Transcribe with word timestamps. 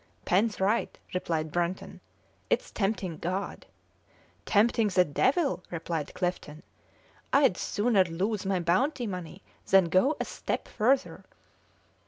"Pen's 0.25 0.59
right!" 0.59 0.97
replied 1.13 1.51
Brunton; 1.51 2.01
"it's 2.49 2.71
tempting 2.71 3.17
God!" 3.19 3.67
"Tempting 4.47 4.87
the 4.87 5.05
devil!" 5.05 5.63
replied 5.69 6.15
Clifton. 6.15 6.63
"I'd 7.31 7.55
sooner 7.55 8.05
lose 8.05 8.43
my 8.43 8.59
bounty 8.59 9.05
money 9.05 9.43
than 9.69 9.89
go 9.89 10.17
a 10.19 10.25
step 10.25 10.67
further." 10.67 11.23